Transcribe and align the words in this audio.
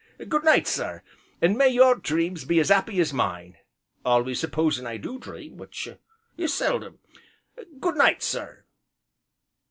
Good 0.27 0.43
night, 0.43 0.65
sir! 0.65 1.03
an' 1.43 1.55
may 1.57 1.67
your 1.67 1.93
dreams 1.93 2.43
be 2.43 2.59
as 2.59 2.71
'appy 2.71 2.99
as 2.99 3.13
mine, 3.13 3.57
always 4.03 4.39
supposin' 4.39 4.87
I 4.87 4.97
do 4.97 5.19
dream, 5.19 5.57
which 5.57 5.89
is 6.37 6.51
seldom. 6.51 6.97
Good 7.79 7.97
night, 7.97 8.23
sir!" 8.23 8.65